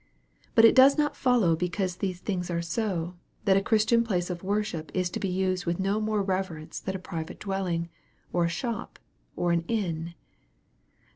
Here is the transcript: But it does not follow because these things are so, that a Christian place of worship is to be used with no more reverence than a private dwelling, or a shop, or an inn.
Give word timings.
But 0.55 0.65
it 0.65 0.73
does 0.73 0.97
not 0.97 1.15
follow 1.15 1.55
because 1.55 1.97
these 1.97 2.21
things 2.21 2.49
are 2.49 2.63
so, 2.63 3.17
that 3.45 3.55
a 3.55 3.61
Christian 3.61 4.03
place 4.03 4.31
of 4.31 4.41
worship 4.43 4.89
is 4.95 5.11
to 5.11 5.19
be 5.19 5.27
used 5.29 5.67
with 5.67 5.79
no 5.79 5.99
more 6.01 6.23
reverence 6.23 6.79
than 6.79 6.95
a 6.95 6.97
private 6.97 7.39
dwelling, 7.39 7.87
or 8.33 8.45
a 8.45 8.49
shop, 8.49 8.97
or 9.35 9.51
an 9.51 9.63
inn. 9.67 10.15